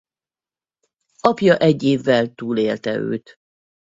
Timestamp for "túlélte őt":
2.33-3.35